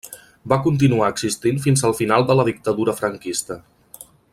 [0.53, 3.63] Va continuar existint fins al final de la dictadura franquista.